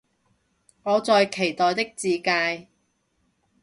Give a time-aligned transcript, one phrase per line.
[0.03, 0.03] 我在
[1.27, 2.67] 期待的自介